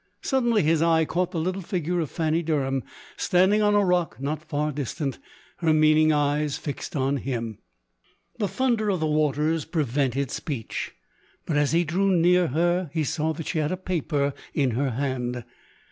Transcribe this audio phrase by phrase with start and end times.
[0.23, 2.81] Suddenly his eye caught the little figure of Fanny Derham,
[3.17, 5.19] standing on a rock not far distant,
[5.57, 7.59] her meaning eyes fixed on him.
[8.39, 10.93] The thunder of the waters prevented speech;
[11.45, 14.89] but as he drew near her, he saw that she had a paper in her
[14.89, 15.43] hand.